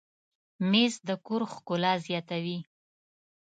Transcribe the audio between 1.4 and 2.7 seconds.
ښکلا زیاتوي.